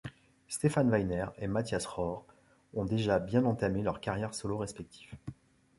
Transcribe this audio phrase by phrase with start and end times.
[0.47, 2.25] Stephan Weidner et Matthias Röhr
[2.73, 5.13] ont déjà bien entamés leurs carrières solo respectifs.